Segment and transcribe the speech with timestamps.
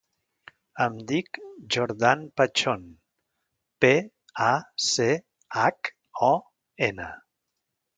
[0.85, 1.39] Em dic
[1.75, 2.89] Jordan Pachon:
[3.85, 3.93] pe,
[4.49, 4.51] a,
[4.91, 5.11] ce,
[5.63, 5.95] hac,
[6.35, 6.35] o,
[6.93, 7.17] ena.